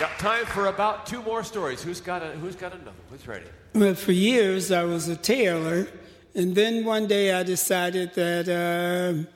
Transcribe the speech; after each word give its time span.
Got 0.00 0.18
time 0.18 0.46
for 0.46 0.68
about 0.68 1.04
two 1.04 1.20
more 1.20 1.44
stories. 1.44 1.82
Who's 1.82 2.00
got 2.00 2.22
a, 2.22 2.28
Who's 2.28 2.56
got 2.56 2.72
another? 2.72 2.92
Who's 3.10 3.28
ready? 3.28 3.44
Well, 3.74 3.94
for 3.94 4.12
years 4.12 4.72
I 4.72 4.84
was 4.84 5.08
a 5.08 5.16
tailor, 5.16 5.88
and 6.34 6.54
then 6.54 6.86
one 6.86 7.06
day 7.06 7.34
I 7.34 7.42
decided 7.42 8.14
that 8.14 8.48
uh, 8.48 9.28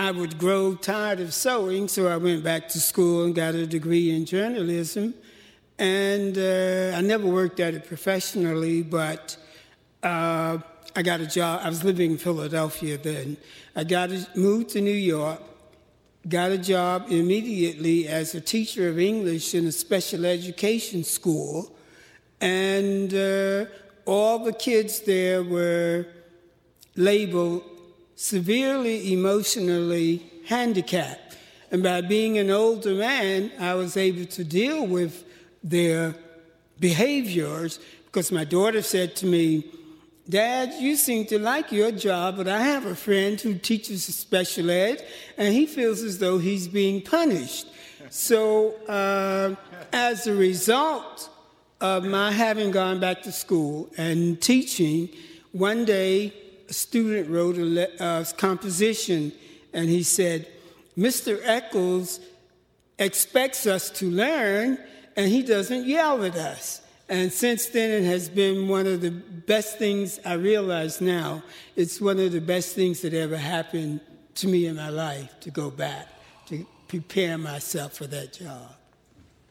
I 0.00 0.12
would 0.12 0.38
grow 0.38 0.76
tired 0.76 1.20
of 1.20 1.34
sewing, 1.34 1.88
so 1.88 2.08
I 2.08 2.16
went 2.16 2.42
back 2.42 2.68
to 2.68 2.80
school 2.80 3.24
and 3.24 3.34
got 3.34 3.54
a 3.54 3.66
degree 3.66 4.16
in 4.16 4.24
journalism. 4.24 5.12
And 5.78 6.38
uh, 6.38 6.96
I 6.96 7.02
never 7.02 7.26
worked 7.26 7.60
at 7.60 7.74
it 7.74 7.84
professionally, 7.84 8.80
but 8.82 9.36
uh, 10.02 10.56
I 10.96 11.02
got 11.02 11.20
a 11.20 11.26
job. 11.26 11.60
I 11.62 11.68
was 11.68 11.84
living 11.84 12.12
in 12.12 12.16
Philadelphia 12.16 12.96
then. 12.96 13.36
I 13.74 13.84
got 13.84 14.10
a, 14.10 14.26
moved 14.34 14.70
to 14.70 14.80
New 14.80 14.90
York, 14.90 15.42
got 16.28 16.50
a 16.50 16.58
job 16.58 17.06
immediately 17.08 18.08
as 18.08 18.34
a 18.34 18.40
teacher 18.40 18.88
of 18.88 18.98
English 18.98 19.54
in 19.54 19.66
a 19.66 19.72
special 19.72 20.26
education 20.26 21.04
school, 21.04 21.76
and 22.40 23.14
uh, 23.14 23.66
all 24.04 24.40
the 24.40 24.52
kids 24.52 25.00
there 25.00 25.42
were 25.42 26.06
labeled 26.96 27.62
severely 28.16 29.12
emotionally 29.12 30.22
handicapped. 30.46 31.36
And 31.70 31.82
by 31.82 32.00
being 32.00 32.38
an 32.38 32.50
older 32.50 32.94
man, 32.94 33.52
I 33.58 33.74
was 33.74 33.96
able 33.96 34.26
to 34.26 34.44
deal 34.44 34.86
with 34.86 35.24
their 35.62 36.14
behaviors 36.80 37.78
because 38.06 38.32
my 38.32 38.44
daughter 38.44 38.82
said 38.82 39.16
to 39.16 39.26
me, 39.26 39.64
Dad, 40.28 40.74
you 40.80 40.96
seem 40.96 41.24
to 41.26 41.38
like 41.38 41.70
your 41.70 41.92
job, 41.92 42.36
but 42.36 42.48
I 42.48 42.60
have 42.60 42.84
a 42.84 42.96
friend 42.96 43.40
who 43.40 43.54
teaches 43.54 44.04
special 44.04 44.70
ed, 44.70 45.06
and 45.38 45.54
he 45.54 45.66
feels 45.66 46.02
as 46.02 46.18
though 46.18 46.38
he's 46.38 46.66
being 46.66 47.00
punished. 47.00 47.68
So, 48.10 48.74
uh, 48.88 49.54
as 49.92 50.26
a 50.26 50.34
result 50.34 51.30
of 51.80 52.04
my 52.04 52.32
having 52.32 52.72
gone 52.72 52.98
back 52.98 53.22
to 53.22 53.32
school 53.32 53.88
and 53.96 54.40
teaching, 54.40 55.10
one 55.52 55.84
day 55.84 56.32
a 56.68 56.72
student 56.72 57.30
wrote 57.30 57.56
a 57.56 57.64
le- 57.64 57.96
uh, 58.00 58.24
composition, 58.36 59.32
and 59.72 59.88
he 59.88 60.02
said, 60.02 60.48
Mr. 60.98 61.40
Eccles 61.44 62.18
expects 62.98 63.66
us 63.66 63.90
to 63.90 64.10
learn, 64.10 64.78
and 65.14 65.28
he 65.30 65.42
doesn't 65.42 65.86
yell 65.86 66.24
at 66.24 66.34
us. 66.34 66.80
And 67.08 67.32
since 67.32 67.66
then, 67.66 67.90
it 67.90 68.06
has 68.06 68.28
been 68.28 68.66
one 68.66 68.86
of 68.86 69.00
the 69.00 69.10
best 69.10 69.78
things 69.78 70.18
I 70.24 70.34
realize 70.34 71.00
now. 71.00 71.42
It's 71.76 72.00
one 72.00 72.18
of 72.18 72.32
the 72.32 72.40
best 72.40 72.74
things 72.74 73.00
that 73.02 73.14
ever 73.14 73.36
happened 73.36 74.00
to 74.36 74.48
me 74.48 74.66
in 74.66 74.76
my 74.76 74.88
life 74.88 75.38
to 75.40 75.50
go 75.50 75.70
back, 75.70 76.08
to 76.46 76.66
prepare 76.88 77.38
myself 77.38 77.94
for 77.94 78.06
that 78.08 78.32
job. 78.32 78.74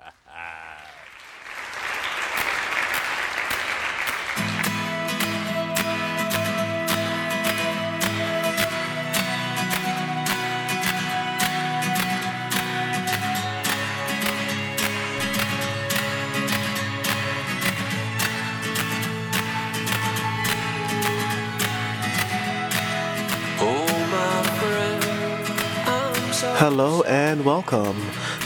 Hello 26.59 27.03
and 27.03 27.45
welcome. 27.45 27.95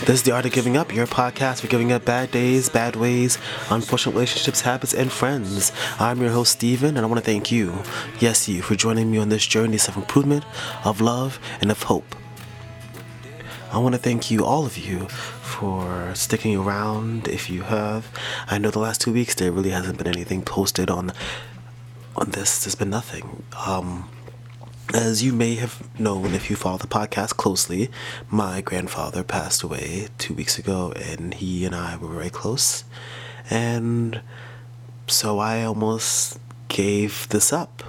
This 0.01 0.15
is 0.15 0.23
The 0.23 0.33
Art 0.33 0.45
of 0.45 0.51
Giving 0.51 0.75
Up, 0.75 0.93
your 0.93 1.07
podcast 1.07 1.61
for 1.61 1.67
giving 1.67 1.93
up 1.93 2.03
bad 2.03 2.29
days, 2.29 2.67
bad 2.67 2.97
ways, 2.97 3.37
unfortunate 3.69 4.11
relationships, 4.11 4.59
habits, 4.59 4.93
and 4.93 5.09
friends. 5.09 5.71
I'm 5.97 6.19
your 6.19 6.31
host, 6.31 6.51
Steven, 6.51 6.97
and 6.97 7.05
I 7.05 7.05
want 7.05 7.19
to 7.19 7.25
thank 7.25 7.53
you, 7.53 7.73
yes, 8.19 8.49
you, 8.49 8.63
for 8.63 8.75
joining 8.75 9.09
me 9.09 9.17
on 9.17 9.29
this 9.29 9.45
journey 9.45 9.77
of 9.77 9.95
improvement, 9.95 10.43
of 10.83 10.99
love, 10.99 11.39
and 11.61 11.71
of 11.71 11.83
hope. 11.83 12.13
I 13.71 13.77
want 13.77 13.95
to 13.95 14.01
thank 14.01 14.29
you, 14.29 14.43
all 14.43 14.65
of 14.65 14.77
you, 14.77 15.07
for 15.07 16.13
sticking 16.13 16.57
around 16.57 17.29
if 17.29 17.49
you 17.49 17.61
have. 17.61 18.11
I 18.47 18.57
know 18.57 18.71
the 18.71 18.79
last 18.79 18.99
two 18.99 19.13
weeks 19.13 19.35
there 19.35 19.53
really 19.53 19.69
hasn't 19.69 19.97
been 19.97 20.07
anything 20.07 20.41
posted 20.41 20.89
on 20.89 21.13
on 22.17 22.31
this. 22.31 22.65
There's 22.65 22.75
been 22.75 22.89
nothing. 22.89 23.43
Um, 23.65 24.09
as 24.93 25.23
you 25.23 25.31
may 25.31 25.55
have 25.55 25.87
known 25.99 26.33
if 26.33 26.49
you 26.49 26.55
follow 26.55 26.77
the 26.77 26.87
podcast 26.87 27.37
closely, 27.37 27.89
my 28.29 28.61
grandfather 28.61 29.23
passed 29.23 29.63
away 29.63 30.07
two 30.17 30.33
weeks 30.33 30.59
ago, 30.59 30.91
and 30.95 31.33
he 31.35 31.65
and 31.65 31.73
I 31.73 31.95
were 31.97 32.09
very 32.09 32.29
close. 32.29 32.83
And 33.49 34.21
so 35.07 35.39
I 35.39 35.63
almost 35.63 36.39
gave 36.67 37.27
this 37.29 37.53
up. 37.53 37.83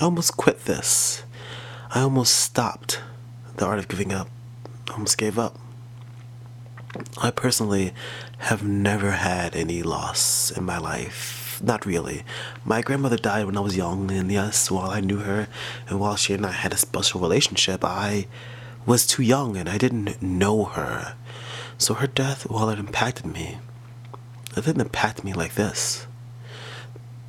I 0.00 0.04
almost 0.04 0.36
quit 0.36 0.64
this. 0.64 1.22
I 1.90 2.00
almost 2.00 2.34
stopped 2.34 3.00
the 3.56 3.66
art 3.66 3.78
of 3.78 3.88
giving 3.88 4.12
up. 4.12 4.28
I 4.88 4.92
almost 4.92 5.18
gave 5.18 5.38
up. 5.38 5.58
I 7.20 7.30
personally 7.30 7.92
have 8.38 8.62
never 8.62 9.12
had 9.12 9.54
any 9.54 9.82
loss 9.82 10.50
in 10.50 10.64
my 10.64 10.78
life 10.78 11.37
not 11.62 11.86
really. 11.86 12.24
My 12.64 12.82
grandmother 12.82 13.16
died 13.16 13.46
when 13.46 13.56
I 13.56 13.60
was 13.60 13.76
young, 13.76 14.10
and 14.10 14.30
yes, 14.30 14.70
while 14.70 14.90
I 14.90 15.00
knew 15.00 15.18
her 15.18 15.48
and 15.88 16.00
while 16.00 16.16
she 16.16 16.34
and 16.34 16.44
I 16.46 16.52
had 16.52 16.72
a 16.72 16.76
special 16.76 17.20
relationship, 17.20 17.84
I 17.84 18.26
was 18.86 19.06
too 19.06 19.22
young 19.22 19.56
and 19.56 19.68
I 19.68 19.78
didn't 19.78 20.22
know 20.22 20.64
her. 20.64 21.14
So 21.76 21.94
her 21.94 22.06
death, 22.06 22.48
while 22.50 22.70
it 22.70 22.78
impacted 22.78 23.26
me, 23.26 23.58
it 24.56 24.64
didn't 24.64 24.80
impact 24.80 25.22
me 25.22 25.32
like 25.32 25.54
this. 25.54 26.06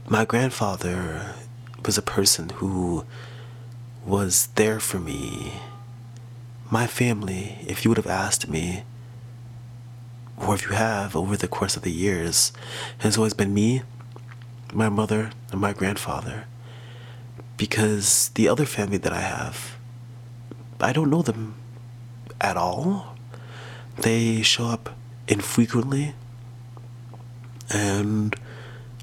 My 0.07 0.25
grandfather 0.25 1.35
was 1.85 1.97
a 1.97 2.01
person 2.01 2.49
who 2.49 3.05
was 4.05 4.47
there 4.55 4.79
for 4.79 4.99
me. 4.99 5.53
My 6.71 6.87
family, 6.87 7.57
if 7.67 7.83
you 7.83 7.91
would 7.91 7.97
have 7.97 8.07
asked 8.07 8.47
me, 8.49 8.83
or 10.37 10.55
if 10.55 10.63
you 10.63 10.71
have 10.71 11.15
over 11.15 11.35
the 11.35 11.47
course 11.47 11.75
of 11.75 11.83
the 11.83 11.91
years, 11.91 12.51
has 12.99 13.17
always 13.17 13.33
been 13.33 13.53
me 13.53 13.81
my 14.73 14.89
mother 14.89 15.31
and 15.51 15.59
my 15.59 15.73
grandfather 15.73 16.45
because 17.59 18.29
the 18.35 18.47
other 18.47 18.65
family 18.65 18.97
that 18.97 19.11
I 19.11 19.19
have, 19.19 19.75
I 20.79 20.93
don't 20.93 21.09
know 21.09 21.21
them 21.21 21.55
at 22.39 22.55
all. 22.55 23.17
They 23.97 24.41
show 24.41 24.67
up 24.67 24.95
infrequently, 25.27 26.15
and 27.69 28.33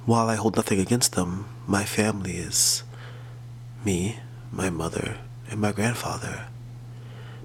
while 0.07 0.31
I 0.31 0.37
hold 0.37 0.57
nothing 0.57 0.81
against 0.81 1.13
them, 1.13 1.45
my 1.67 1.85
family 1.85 2.39
is 2.39 2.83
me, 3.85 4.21
my 4.51 4.71
mother, 4.71 5.19
and 5.51 5.61
my 5.61 5.73
grandfather. 5.73 6.47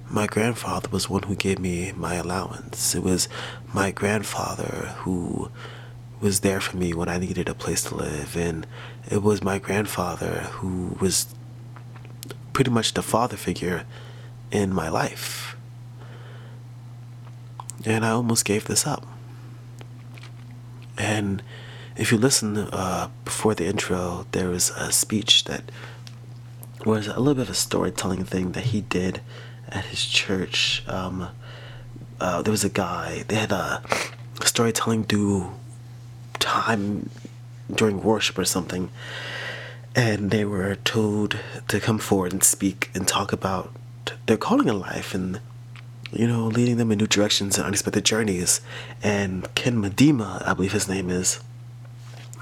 My 0.10 0.28
grandfather 0.28 0.88
was 0.90 1.10
one 1.10 1.24
who 1.24 1.36
gave 1.36 1.60
me 1.60 1.92
my 1.92 2.16
allowance. 2.16 2.96
It 2.96 3.04
was 3.04 3.28
my 3.74 3.92
grandfather 3.92 4.94
who 5.00 5.52
was 6.22 6.42
there 6.42 6.62
for 6.62 6.78
me 6.78 6.94
when 6.94 7.10
I 7.10 7.18
needed 7.18 7.50
a 7.50 7.54
place 7.54 7.84
to 7.86 7.96
live. 7.96 8.38
And 8.38 8.68
it 9.10 9.24
was 9.24 9.44
my 9.44 9.58
grandfather 9.58 10.48
who 10.52 10.96
was 11.02 11.28
pretty 12.54 12.70
much 12.72 12.94
the 12.94 13.02
father 13.02 13.38
figure 13.38 13.86
in 14.52 14.74
my 14.74 14.88
life. 14.88 15.58
And 17.86 18.06
I 18.06 18.12
almost 18.12 18.46
gave 18.46 18.66
this 18.66 18.86
up. 18.86 19.06
And 20.98 21.42
if 21.98 22.12
you 22.12 22.18
listen 22.18 22.58
uh, 22.58 23.10
before 23.26 23.56
the 23.56 23.66
intro, 23.66 24.28
there 24.32 24.50
was 24.50 24.70
a 24.72 24.92
speech 24.92 25.46
that 25.46 25.72
was 26.86 27.08
a 27.08 27.20
little 27.20 27.34
bit 27.36 27.44
of 27.44 27.50
a 27.50 27.56
storytelling 27.56 28.24
thing 28.24 28.52
that 28.52 28.66
he 28.66 28.82
did 28.82 29.22
at 29.70 29.86
his 29.86 30.06
church. 30.06 30.84
Um, 30.88 31.30
uh, 32.20 32.44
there 32.44 32.52
was 32.52 32.64
a 32.64 32.70
guy, 32.70 33.24
they 33.28 33.36
had 33.36 33.52
a 33.52 33.82
storytelling 34.44 35.04
duo 35.04 35.54
time 36.42 37.10
during 37.74 38.04
worship 38.04 38.38
or 38.38 38.46
something, 38.46 38.90
and 39.96 40.32
they 40.32 40.44
were 40.44 40.76
told 40.76 41.40
to 41.68 41.80
come 41.80 42.00
forward 42.00 42.34
and 42.34 42.44
speak 42.44 42.90
and 42.94 43.08
talk 43.08 43.32
about 43.32 43.72
their 44.26 44.38
calling 44.38 44.68
in 44.68 44.80
life 44.80 45.14
and 45.14 45.40
you 46.12 46.28
know 46.28 46.46
leading 46.48 46.78
them 46.78 46.92
in 46.92 46.98
new 46.98 47.08
directions 47.08 47.58
and 47.58 47.66
unexpected 47.66 48.04
journeys. 48.04 48.62
And 49.02 49.54
Ken 49.56 49.82
Medema, 49.82 50.46
I 50.46 50.54
believe 50.54 50.74
his 50.74 50.90
name 50.90 51.10
is, 51.10 51.40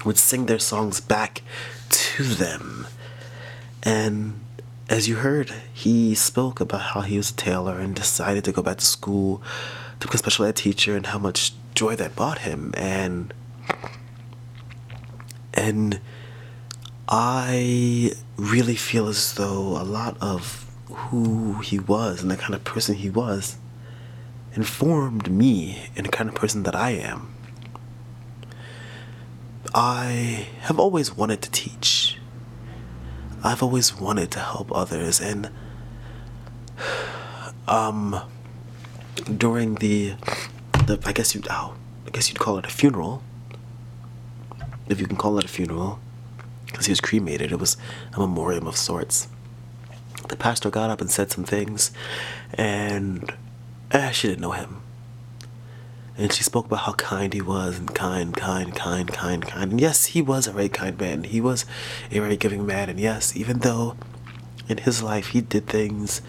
would 0.04 0.18
sing 0.18 0.46
their 0.46 0.58
songs 0.58 1.00
back 1.00 1.42
to 1.90 2.24
them. 2.24 2.86
And 3.82 4.40
as 4.88 5.08
you 5.08 5.16
heard, 5.16 5.52
he 5.72 6.14
spoke 6.14 6.60
about 6.60 6.80
how 6.80 7.00
he 7.02 7.16
was 7.16 7.30
a 7.30 7.34
tailor 7.34 7.78
and 7.78 7.94
decided 7.94 8.44
to 8.44 8.52
go 8.52 8.62
back 8.62 8.78
to 8.78 8.84
school 8.84 9.40
to 10.00 10.06
become 10.06 10.16
a 10.16 10.18
special 10.18 10.44
ed 10.46 10.56
teacher 10.56 10.96
and 10.96 11.06
how 11.06 11.18
much 11.18 11.52
joy 11.74 11.94
that 11.96 12.16
brought 12.16 12.38
him. 12.38 12.74
And 12.76 13.32
and 15.54 16.00
I 17.08 18.12
really 18.36 18.76
feel 18.76 19.08
as 19.08 19.34
though 19.34 19.80
a 19.80 19.84
lot 19.84 20.16
of 20.20 20.70
who 20.88 21.54
he 21.60 21.78
was 21.78 22.22
and 22.22 22.30
the 22.30 22.36
kind 22.36 22.54
of 22.54 22.64
person 22.64 22.94
he 22.94 23.10
was 23.10 23.56
informed 24.54 25.30
me 25.30 25.88
in 25.94 26.04
the 26.04 26.10
kind 26.10 26.28
of 26.28 26.34
person 26.34 26.64
that 26.64 26.74
I 26.74 26.90
am. 26.90 27.34
I 29.74 30.48
have 30.62 30.78
always 30.78 31.16
wanted 31.16 31.42
to 31.42 31.50
teach. 31.50 32.18
I've 33.44 33.62
always 33.62 33.98
wanted 33.98 34.30
to 34.32 34.40
help 34.40 34.72
others 34.74 35.20
and 35.20 35.50
um 37.68 38.20
during 39.36 39.76
the 39.76 40.14
the 40.86 41.00
I 41.04 41.12
guess 41.12 41.34
you 41.34 41.42
oh, 41.50 41.74
I 42.06 42.10
guess 42.10 42.28
you'd 42.28 42.38
call 42.38 42.58
it 42.58 42.66
a 42.66 42.70
funeral. 42.70 43.22
If 44.90 45.00
you 45.00 45.06
can 45.06 45.16
call 45.16 45.38
it 45.38 45.44
a 45.44 45.48
funeral 45.48 45.98
because 46.70 46.86
he 46.86 46.92
was 46.92 47.00
cremated. 47.00 47.52
It 47.52 47.58
was 47.58 47.76
a 48.14 48.20
memoriam 48.20 48.66
of 48.66 48.76
sorts. 48.76 49.28
The 50.28 50.36
pastor 50.36 50.70
got 50.70 50.90
up 50.90 51.00
and 51.00 51.10
said 51.10 51.30
some 51.30 51.44
things 51.44 51.90
and 52.54 53.32
eh, 53.90 54.10
she 54.10 54.28
didn't 54.28 54.42
know 54.42 54.52
him. 54.52 54.82
And 56.16 56.32
she 56.32 56.42
spoke 56.42 56.66
about 56.66 56.80
how 56.80 56.92
kind 56.92 57.32
he 57.32 57.40
was 57.40 57.78
and 57.78 57.94
kind, 57.94 58.36
kind, 58.36 58.74
kind, 58.74 59.12
kind, 59.12 59.46
kind. 59.46 59.72
And 59.72 59.80
yes, 59.80 60.06
he 60.06 60.20
was 60.20 60.46
a 60.46 60.52
very 60.52 60.68
kind 60.68 60.98
man. 60.98 61.24
He 61.24 61.40
was 61.40 61.64
a 62.10 62.18
very 62.20 62.36
giving 62.36 62.66
man. 62.66 62.90
And 62.90 63.00
yes, 63.00 63.34
even 63.34 63.60
though 63.60 63.96
in 64.68 64.78
his 64.78 65.02
life 65.02 65.28
he 65.28 65.40
did 65.40 65.66
things 65.66 66.20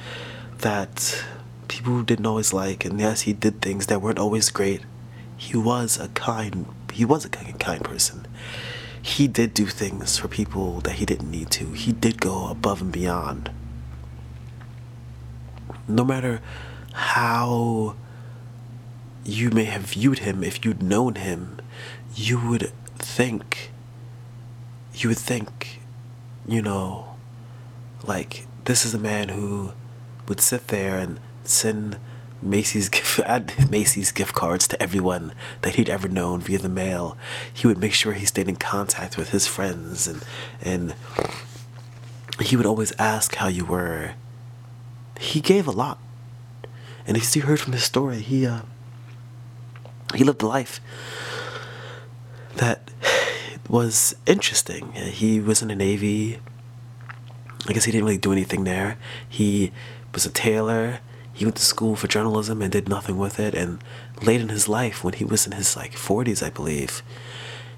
that 0.60 1.24
people 1.68 2.04
didn't 2.04 2.26
always 2.26 2.54
like, 2.54 2.86
and 2.86 3.00
yes, 3.00 3.22
he 3.22 3.34
did 3.34 3.62
things 3.62 3.88
that 3.88 4.02
weren't 4.02 4.20
always 4.20 4.50
great, 4.50 4.82
he 5.36 5.58
was 5.58 6.00
a 6.00 6.08
kind 6.10 6.68
he 6.92 7.06
was 7.06 7.26
a 7.26 7.30
kind, 7.30 7.84
person. 7.84 8.28
He 9.02 9.28
did 9.28 9.54
do 9.54 9.66
things 9.66 10.18
for 10.18 10.28
people 10.28 10.80
that 10.82 10.94
he 10.94 11.06
didn't 11.06 11.32
need 11.32 11.50
to. 11.52 11.72
He 11.72 11.92
did 11.92 12.22
go 12.22 12.48
above 12.48 12.82
and 12.82 12.92
beyond. 12.92 13.50
No 15.88 16.04
matter 16.04 16.42
how 16.94 17.96
you 19.24 19.50
may 19.50 19.66
have 19.66 19.84
viewed 19.84 20.20
him 20.20 20.44
if 20.44 20.64
you'd 20.64 20.84
known 20.84 21.16
him, 21.16 21.58
you 22.16 22.40
would 22.48 22.72
think, 22.98 23.72
you 24.94 25.10
would 25.10 25.18
think, 25.18 25.80
you 26.48 26.62
know, 26.62 27.16
like 28.04 28.46
this 28.66 28.86
is 28.86 28.94
a 28.94 29.00
man 29.00 29.30
who 29.30 29.72
would 30.28 30.40
sit 30.40 30.68
there 30.68 30.98
and 30.98 31.20
send 31.44 31.98
Macy's 32.42 32.90
gift 32.90 33.20
Macy's 33.70 34.12
gift 34.12 34.34
cards 34.34 34.68
to 34.70 34.82
everyone 34.82 35.34
that 35.62 35.76
he'd 35.76 35.90
ever 35.90 36.08
known 36.08 36.42
via 36.42 36.58
the 36.58 36.70
mail. 36.70 37.18
He 37.54 37.68
would 37.68 37.78
make 37.78 37.94
sure 37.94 38.14
he 38.14 38.26
stayed 38.26 38.50
in 38.50 38.56
contact 38.56 39.18
with 39.18 39.30
his 39.30 39.48
friends 39.48 40.08
and 40.08 40.24
and 40.62 40.96
he 42.40 42.56
would 42.56 42.66
always 42.66 42.94
ask 42.98 43.36
how 43.36 43.48
you 43.48 43.66
were. 43.66 44.14
He 45.20 45.42
gave 45.42 45.68
a 45.68 45.72
lot. 45.72 46.00
And 47.06 47.18
as 47.18 47.36
you 47.36 47.44
heard 47.44 47.60
from 47.60 47.74
his 47.74 47.84
story, 47.84 48.20
he 48.20 48.46
uh, 48.46 48.62
he 50.16 50.24
lived 50.24 50.42
a 50.42 50.48
life 50.48 50.80
that 52.56 52.92
was 53.68 54.16
interesting. 54.26 54.92
He 54.94 55.40
was 55.40 55.62
in 55.62 55.70
the 55.70 55.76
Navy. 55.76 56.40
I 57.68 57.74
guess 57.74 57.86
he 57.86 57.92
didn't 57.92 58.06
really 58.06 58.18
do 58.18 58.32
anything 58.32 58.64
there. 58.64 58.98
He 59.28 59.72
was 60.14 60.26
a 60.26 60.32
tailor. 60.32 61.00
He 61.42 61.46
went 61.46 61.56
to 61.56 61.66
school 61.66 61.96
for 61.96 62.08
journalism 62.08 62.62
and 62.62 62.72
did 62.72 62.88
nothing 62.88 63.18
with 63.18 63.40
it. 63.40 63.56
And 63.56 63.84
late 64.22 64.42
in 64.42 64.50
his 64.50 64.70
life, 64.70 65.04
when 65.04 65.16
he 65.16 65.26
was 65.26 65.48
in 65.48 65.54
his 65.54 65.76
like 65.76 65.94
40s, 65.94 66.46
I 66.46 66.52
believe, 66.52 67.02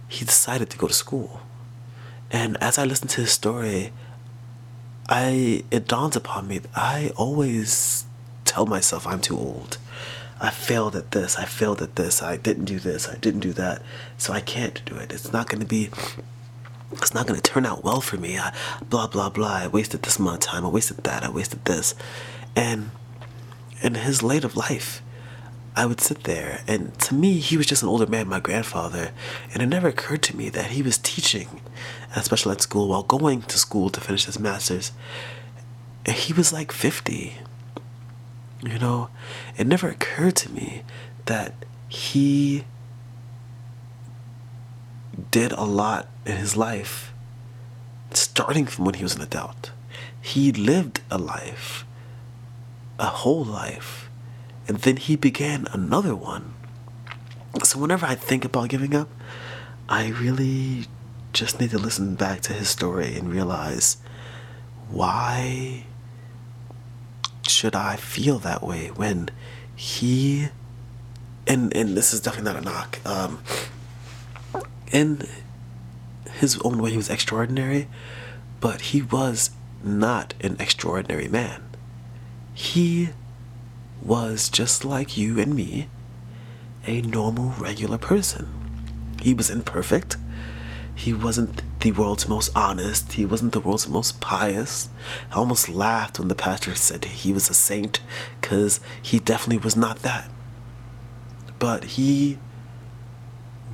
he 0.06 0.26
decided 0.26 0.70
to 0.72 0.78
go 0.78 0.88
to 0.88 0.94
school. 0.94 1.40
And 2.30 2.58
as 2.62 2.78
I 2.78 2.84
listened 2.84 3.12
to 3.12 3.22
his 3.22 3.32
story, 3.32 3.94
I 5.08 5.64
it 5.72 5.88
dawns 5.88 6.18
upon 6.18 6.46
me 6.50 6.60
I 6.76 7.14
always 7.16 8.04
tell 8.44 8.66
myself 8.66 9.08
I'm 9.08 9.22
too 9.22 9.38
old. 9.38 9.78
I 10.42 10.50
failed 10.50 10.98
at 10.98 11.12
this, 11.12 11.38
I 11.38 11.46
failed 11.46 11.82
at 11.82 11.96
this, 11.96 12.22
I 12.22 12.36
didn't 12.36 12.66
do 12.66 12.80
this, 12.80 13.08
I 13.08 13.16
didn't 13.16 13.40
do 13.40 13.54
that, 13.54 13.82
so 14.18 14.34
I 14.34 14.42
can't 14.42 14.84
do 14.84 14.98
it. 14.98 15.14
It's 15.14 15.32
not 15.32 15.48
going 15.48 15.62
to 15.62 15.66
be, 15.66 15.90
it's 16.92 17.14
not 17.14 17.28
going 17.28 17.40
to 17.40 17.52
turn 17.52 17.66
out 17.66 17.82
well 17.82 18.02
for 18.02 18.18
me. 18.18 18.38
I, 18.38 18.54
blah, 18.90 19.08
blah, 19.08 19.30
blah. 19.30 19.54
I 19.54 19.68
wasted 19.68 20.02
this 20.02 20.20
amount 20.20 20.44
of 20.44 20.52
time, 20.52 20.66
I 20.66 20.68
wasted 20.68 20.98
that, 21.06 21.24
I 21.24 21.30
wasted 21.30 21.64
this. 21.64 21.96
And 22.58 22.92
in 23.84 23.96
his 23.96 24.24
late 24.24 24.44
of 24.44 24.56
life, 24.56 25.02
I 25.76 25.86
would 25.86 26.00
sit 26.00 26.24
there, 26.24 26.62
and 26.68 26.98
to 27.02 27.16
me, 27.16 27.40
he 27.40 27.58
was 27.58 27.66
just 27.66 27.84
an 27.84 27.90
older 27.90 28.06
man, 28.06 28.28
my 28.28 28.40
grandfather, 28.40 29.12
and 29.52 29.62
it 29.62 29.66
never 29.66 29.88
occurred 29.88 30.22
to 30.24 30.38
me 30.38 30.50
that 30.50 30.68
he 30.68 30.82
was 30.82 30.98
teaching 31.00 31.62
at 32.16 32.26
special 32.26 32.52
ed 32.52 32.62
school 32.62 32.88
while 32.88 33.04
going 33.04 33.42
to 33.42 33.58
school 33.58 33.90
to 33.90 34.00
finish 34.00 34.26
his 34.26 34.40
master's. 34.40 34.92
And 36.06 36.16
he 36.16 36.32
was 36.32 36.54
like 36.54 36.72
50. 36.72 37.38
You 38.64 38.80
know, 38.80 39.10
it 39.58 39.68
never 39.68 39.90
occurred 39.90 40.36
to 40.38 40.52
me 40.52 40.84
that 41.26 41.54
he 41.90 42.66
did 45.32 45.52
a 45.54 45.64
lot 45.64 46.08
in 46.26 46.38
his 46.38 46.56
life, 46.56 47.12
starting 48.12 48.68
from 48.68 48.86
when 48.86 48.94
he 48.96 49.04
was 49.04 49.16
an 49.16 49.22
adult. 49.22 49.72
He 50.22 50.52
lived 50.52 51.02
a 51.10 51.18
life, 51.18 51.84
a 53.00 53.06
whole 53.06 53.44
life, 53.44 54.10
and 54.68 54.78
then 54.78 54.98
he 54.98 55.16
began 55.16 55.68
another 55.72 56.16
one. 56.16 56.54
So 57.64 57.80
whenever 57.80 58.06
I 58.06 58.16
think 58.16 58.46
about 58.46 58.70
giving 58.70 58.96
up, 58.96 59.10
I 59.90 60.10
really 60.10 60.88
just 61.34 61.60
need 61.60 61.72
to 61.72 61.80
listen 61.80 62.16
back 62.16 62.42
to 62.42 62.54
his 62.54 62.70
story 62.70 63.16
and 63.16 63.30
realize 63.32 63.98
why 64.90 65.86
should 67.48 67.76
I 67.76 67.96
feel 67.96 68.40
that 68.40 68.64
way 68.64 68.88
when 68.90 69.30
he 69.76 70.50
and 71.48 71.76
and 71.76 71.98
this 71.98 72.14
is 72.14 72.22
definitely 72.22 72.54
not 72.54 72.62
a 72.62 72.66
knock. 72.66 73.00
Um, 73.06 73.40
in 74.92 75.28
his 76.32 76.60
own 76.60 76.82
way, 76.82 76.92
he 76.92 76.98
was 76.98 77.10
extraordinary, 77.10 77.88
but 78.60 78.82
he 78.82 79.02
was 79.02 79.52
not 79.84 80.34
an 80.42 80.56
extraordinary 80.60 81.28
man. 81.28 81.64
He 82.54 83.10
was 84.02 84.50
just 84.50 84.86
like 84.86 85.18
you 85.18 85.40
and 85.40 85.56
me, 85.56 85.90
a 86.86 87.02
normal, 87.02 87.54
regular 87.58 87.98
person. 87.98 88.48
He 89.22 89.34
was 89.34 89.50
imperfect. 89.50 90.18
He 90.96 91.14
wasn't 91.14 91.62
the 91.80 91.92
world's 91.92 92.28
most 92.28 92.52
honest. 92.56 93.14
He 93.14 93.26
wasn't 93.26 93.54
the 93.54 93.60
world's 93.60 93.88
most 93.88 94.22
pious. 94.22 94.90
I 95.32 95.36
almost 95.36 95.68
laughed 95.68 96.20
when 96.20 96.28
the 96.28 96.36
pastor 96.36 96.76
said 96.76 97.06
he 97.06 97.34
was 97.34 97.50
a 97.50 97.54
saint, 97.54 98.00
because 98.40 98.80
he 99.02 99.20
definitely 99.20 99.64
was 99.64 99.76
not 99.76 100.00
that. 100.04 100.30
But 101.58 101.84
he 101.84 102.38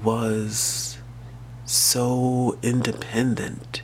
was 0.04 0.98
so 1.65 2.58
independent. 2.62 3.82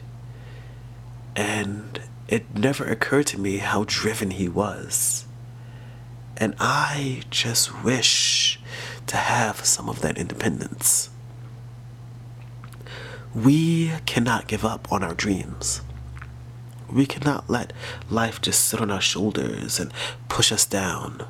And 1.35 1.99
it 2.27 2.55
never 2.55 2.83
occurred 2.85 3.27
to 3.27 3.39
me 3.39 3.57
how 3.57 3.83
driven 3.87 4.31
he 4.31 4.49
was. 4.49 5.25
And 6.37 6.55
I 6.59 7.21
just 7.29 7.83
wish 7.83 8.59
to 9.07 9.17
have 9.17 9.65
some 9.65 9.87
of 9.89 10.01
that 10.01 10.17
independence. 10.17 11.09
We 13.33 13.91
cannot 14.05 14.47
give 14.47 14.65
up 14.65 14.91
on 14.91 15.03
our 15.03 15.13
dreams. 15.13 15.81
We 16.91 17.05
cannot 17.05 17.49
let 17.49 17.73
life 18.09 18.41
just 18.41 18.65
sit 18.65 18.81
on 18.81 18.91
our 18.91 19.01
shoulders 19.01 19.79
and 19.79 19.91
push 20.29 20.51
us 20.51 20.65
down. 20.65 21.25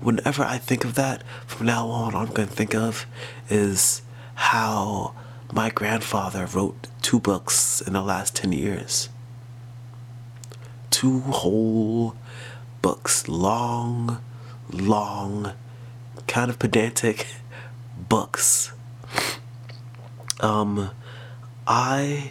Whenever 0.00 0.42
I 0.42 0.58
think 0.58 0.84
of 0.84 0.94
that, 0.94 1.22
from 1.46 1.66
now 1.66 1.88
on, 1.88 2.14
all 2.14 2.26
I'm 2.26 2.32
going 2.32 2.48
to 2.48 2.54
think 2.54 2.74
of 2.74 3.06
is 3.48 4.02
how 4.34 5.14
my 5.52 5.70
grandfather 5.70 6.46
wrote 6.46 6.88
two 7.02 7.20
books 7.20 7.80
in 7.80 7.92
the 7.92 8.02
last 8.02 8.34
10 8.36 8.52
years. 8.52 9.08
Two 10.92 11.18
whole 11.20 12.14
books, 12.82 13.26
long, 13.26 14.22
long, 14.70 15.54
kind 16.28 16.48
of 16.48 16.60
pedantic 16.60 17.26
books. 18.08 18.72
Um, 20.38 20.90
I, 21.66 22.30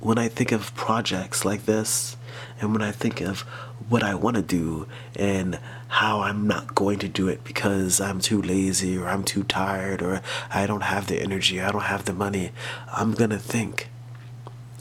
when 0.00 0.18
I 0.18 0.28
think 0.28 0.52
of 0.52 0.74
projects 0.74 1.46
like 1.46 1.64
this, 1.64 2.18
and 2.60 2.72
when 2.72 2.82
I 2.82 2.90
think 2.90 3.22
of 3.22 3.40
what 3.88 4.02
I 4.02 4.14
want 4.14 4.36
to 4.36 4.42
do 4.42 4.86
and 5.16 5.58
how 5.88 6.20
I'm 6.20 6.46
not 6.46 6.74
going 6.74 6.98
to 7.00 7.08
do 7.08 7.28
it 7.28 7.42
because 7.42 8.00
I'm 8.00 8.20
too 8.20 8.40
lazy 8.40 8.96
or 8.96 9.08
I'm 9.08 9.24
too 9.24 9.42
tired 9.42 10.02
or 10.02 10.20
I 10.52 10.66
don't 10.66 10.82
have 10.82 11.06
the 11.06 11.20
energy, 11.20 11.60
I 11.60 11.72
don't 11.72 11.82
have 11.82 12.04
the 12.04 12.12
money, 12.12 12.50
I'm 12.92 13.12
gonna 13.12 13.38
think 13.38 13.88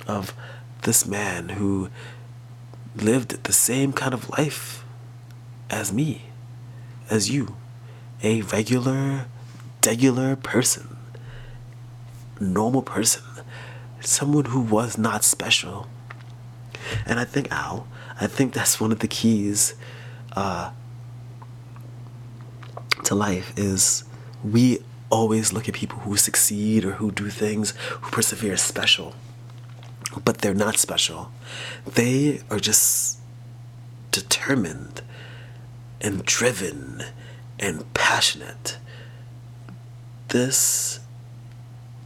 of 0.08 0.34
this 0.82 1.08
man 1.08 1.50
who 1.50 1.90
lived 2.96 3.44
the 3.44 3.54
same 3.54 3.94
kind 3.94 4.14
of 4.14 4.30
life 4.30 4.84
as 5.70 5.94
me, 5.94 6.24
as 7.10 7.30
you, 7.30 7.56
a 8.24 8.42
regular, 8.44 9.26
regular 9.86 10.36
person 10.36 10.98
normal 12.40 12.82
person, 12.82 13.24
someone 14.00 14.46
who 14.46 14.62
was 14.62 14.98
not 14.98 15.24
special. 15.24 15.88
And 17.06 17.20
I 17.20 17.26
think, 17.26 17.52
Al, 17.52 17.88
I 18.20 18.28
think 18.28 18.54
that's 18.54 18.80
one 18.80 18.92
of 18.92 19.00
the 19.00 19.08
keys 19.08 19.76
uh, 20.36 20.72
to 23.04 23.16
life 23.16 23.54
is 23.58 24.04
we 24.44 24.80
always 25.10 25.52
look 25.52 25.68
at 25.68 25.76
people 25.76 26.00
who 26.00 26.16
succeed 26.18 26.86
or 26.86 26.94
who 26.94 27.12
do 27.12 27.30
things, 27.30 27.72
who 28.02 28.12
persevere 28.12 28.58
special. 28.58 29.14
But 30.26 30.40
they're 30.40 30.54
not 30.54 30.78
special. 30.78 31.32
They 31.86 32.42
are 32.50 32.60
just 32.60 33.20
determined 34.12 35.02
and 36.02 36.26
driven 36.26 37.04
and 37.60 37.94
passionate. 37.94 38.78
This 40.30 41.00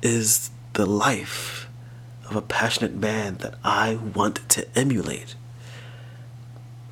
is 0.01 0.49
the 0.73 0.85
life 0.85 1.69
of 2.29 2.35
a 2.35 2.41
passionate 2.41 2.95
man 2.95 3.35
that 3.37 3.55
I 3.63 3.95
want 3.95 4.47
to 4.49 4.67
emulate. 4.77 5.35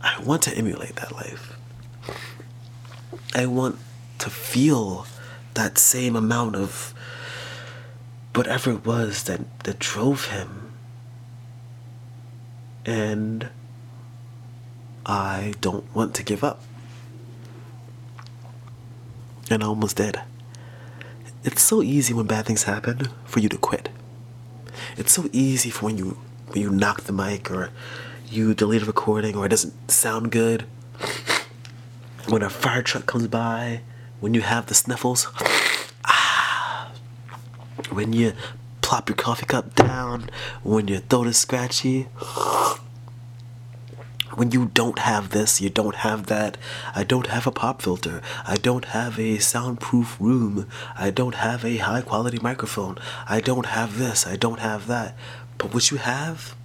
I 0.01 0.21
want 0.21 0.41
to 0.43 0.55
emulate 0.55 0.95
that 0.97 1.11
life. 1.11 1.57
I 3.33 3.45
want 3.45 3.77
to 4.19 4.29
feel 4.29 5.05
that 5.53 5.77
same 5.77 6.15
amount 6.15 6.55
of 6.55 6.93
whatever 8.33 8.71
it 8.71 8.85
was 8.85 9.23
that, 9.23 9.41
that 9.63 9.79
drove 9.79 10.27
him. 10.27 10.60
And 12.85 13.49
I 15.05 15.53
don't 15.61 15.93
want 15.95 16.15
to 16.15 16.23
give 16.23 16.43
up. 16.43 16.61
And 19.49 19.63
I 19.63 19.67
almost 19.67 19.97
did. 19.97 20.21
It's 21.43 21.61
so 21.61 21.81
easy 21.81 22.13
when 22.13 22.27
bad 22.27 22.45
things 22.45 22.63
happen 22.63 23.09
for 23.25 23.39
you 23.39 23.49
to 23.49 23.57
quit. 23.57 23.89
It's 24.97 25.11
so 25.11 25.27
easy 25.31 25.69
for 25.69 25.85
when 25.85 25.97
you 25.97 26.17
when 26.47 26.61
you 26.61 26.69
knock 26.69 27.01
the 27.03 27.13
mic 27.13 27.49
or 27.49 27.69
you 28.29 28.53
delete 28.53 28.83
a 28.83 28.85
recording 28.85 29.35
or 29.35 29.45
it 29.45 29.49
doesn't 29.49 29.91
sound 29.91 30.31
good. 30.31 30.65
When 32.27 32.43
a 32.43 32.49
fire 32.49 32.83
truck 32.83 33.05
comes 33.05 33.27
by, 33.27 33.81
when 34.19 34.33
you 34.33 34.41
have 34.41 34.67
the 34.67 34.73
sniffles, 34.73 35.27
ah, 36.05 36.91
when 37.91 38.13
you 38.13 38.33
plop 38.81 39.09
your 39.09 39.15
coffee 39.15 39.45
cup 39.45 39.73
down, 39.75 40.29
when 40.63 40.87
your 40.87 40.99
throat 40.99 41.27
is 41.27 41.37
scratchy, 41.37 42.07
when 44.41 44.49
you 44.49 44.71
don't 44.73 44.97
have 44.97 45.29
this, 45.29 45.61
you 45.61 45.69
don't 45.69 45.97
have 45.97 46.25
that. 46.25 46.57
I 46.95 47.03
don't 47.03 47.27
have 47.27 47.45
a 47.45 47.51
pop 47.51 47.79
filter. 47.79 48.23
I 48.43 48.55
don't 48.55 48.85
have 48.85 49.19
a 49.19 49.37
soundproof 49.37 50.17
room. 50.19 50.67
I 50.97 51.11
don't 51.11 51.35
have 51.35 51.63
a 51.63 51.77
high 51.77 52.01
quality 52.01 52.39
microphone. 52.41 52.97
I 53.29 53.39
don't 53.39 53.67
have 53.67 53.99
this. 53.99 54.25
I 54.25 54.37
don't 54.37 54.59
have 54.59 54.87
that. 54.87 55.15
But 55.59 55.75
what 55.75 55.91
you 55.91 55.97
have 55.97 56.55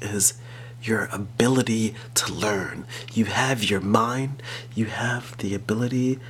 is 0.00 0.34
your 0.80 1.08
ability 1.10 1.96
to 2.14 2.32
learn. 2.32 2.86
You 3.12 3.24
have 3.24 3.64
your 3.68 3.80
mind. 3.80 4.40
You 4.72 4.84
have 4.84 5.36
the 5.38 5.56
ability 5.56 6.20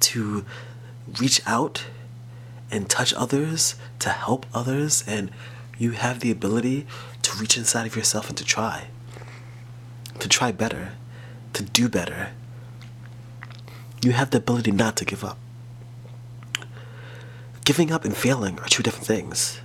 to 0.00 0.44
reach 1.20 1.40
out 1.46 1.84
and 2.72 2.90
touch 2.90 3.14
others, 3.14 3.76
to 4.00 4.08
help 4.08 4.46
others, 4.52 5.04
and 5.06 5.30
you 5.78 5.92
have 5.92 6.18
the 6.18 6.32
ability 6.32 6.88
to 7.22 7.38
reach 7.38 7.56
inside 7.56 7.86
of 7.86 7.94
yourself 7.94 8.28
and 8.28 8.36
to 8.36 8.44
try 8.44 8.88
to 10.18 10.28
try 10.28 10.52
better, 10.52 10.92
to 11.52 11.62
do 11.62 11.88
better. 11.88 12.30
You 14.02 14.12
have 14.12 14.30
the 14.30 14.38
ability 14.38 14.72
not 14.72 14.96
to 14.96 15.04
give 15.04 15.24
up. 15.24 15.38
Giving 17.64 17.92
up 17.92 18.04
and 18.04 18.16
failing 18.16 18.58
are 18.58 18.68
two 18.68 18.82
different 18.82 19.06
things. 19.06 19.60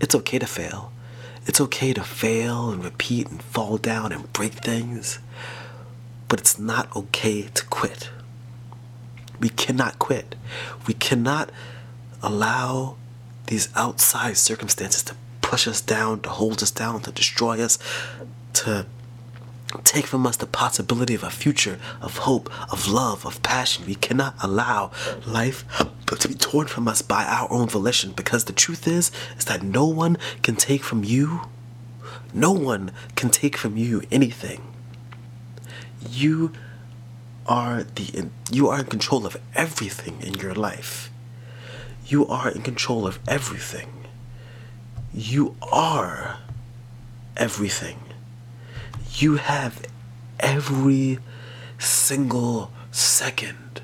It's 0.00 0.14
okay 0.14 0.38
to 0.38 0.46
fail. 0.46 0.92
It's 1.46 1.60
okay 1.60 1.92
to 1.94 2.02
fail 2.02 2.70
and 2.70 2.84
repeat 2.84 3.28
and 3.28 3.42
fall 3.42 3.78
down 3.78 4.12
and 4.12 4.30
break 4.32 4.52
things. 4.52 5.18
But 6.28 6.40
it's 6.40 6.58
not 6.58 6.94
okay 6.94 7.42
to 7.42 7.64
quit. 7.66 8.10
We 9.40 9.48
cannot 9.48 9.98
quit. 9.98 10.34
We 10.86 10.94
cannot 10.94 11.50
allow 12.22 12.96
these 13.46 13.70
outside 13.74 14.36
circumstances 14.36 15.02
to 15.04 15.14
push 15.40 15.66
us 15.66 15.80
down, 15.80 16.20
to 16.20 16.28
hold 16.28 16.62
us 16.62 16.70
down, 16.70 17.00
to 17.00 17.10
destroy 17.10 17.60
us, 17.62 17.78
to 18.52 18.86
take 19.84 20.06
from 20.06 20.26
us 20.26 20.36
the 20.36 20.46
possibility 20.46 21.14
of 21.14 21.22
a 21.22 21.30
future, 21.30 21.78
of 22.00 22.18
hope, 22.18 22.50
of 22.72 22.88
love, 22.88 23.24
of 23.24 23.42
passion. 23.42 23.86
We 23.86 23.94
cannot 23.94 24.34
allow 24.42 24.90
life 25.26 25.64
to 26.06 26.28
be 26.28 26.34
torn 26.34 26.66
from 26.66 26.88
us 26.88 27.02
by 27.02 27.24
our 27.24 27.50
own 27.52 27.68
volition 27.68 28.12
because 28.12 28.44
the 28.44 28.52
truth 28.52 28.88
is 28.88 29.12
is 29.38 29.44
that 29.44 29.62
no 29.62 29.86
one 29.86 30.18
can 30.42 30.56
take 30.56 30.82
from 30.82 31.04
you 31.04 31.42
no 32.32 32.52
one 32.52 32.92
can 33.16 33.30
take 33.30 33.56
from 33.56 33.76
you 33.76 34.02
anything. 34.10 34.62
You 36.08 36.52
are 37.46 37.82
the 37.82 38.28
you 38.50 38.68
are 38.68 38.80
in 38.80 38.86
control 38.86 39.26
of 39.26 39.36
everything 39.54 40.20
in 40.22 40.34
your 40.34 40.54
life. 40.54 41.10
You 42.06 42.26
are 42.26 42.50
in 42.50 42.62
control 42.62 43.06
of 43.06 43.18
everything. 43.26 43.88
You 45.12 45.56
are 45.72 46.38
everything 47.36 47.98
you 49.16 49.36
have 49.36 49.82
every 50.38 51.18
single 51.78 52.70
second, 52.90 53.80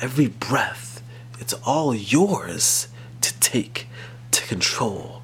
every 0.00 0.28
breath. 0.28 1.02
It's 1.38 1.54
all 1.64 1.94
yours 1.94 2.88
to 3.20 3.38
take, 3.40 3.88
to 4.30 4.46
control. 4.46 5.22